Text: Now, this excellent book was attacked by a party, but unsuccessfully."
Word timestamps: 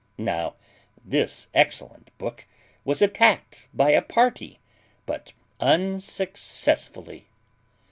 Now, 0.17 0.55
this 1.05 1.45
excellent 1.53 2.09
book 2.17 2.47
was 2.83 3.03
attacked 3.03 3.67
by 3.71 3.91
a 3.91 4.01
party, 4.01 4.59
but 5.05 5.33
unsuccessfully." 5.59 7.27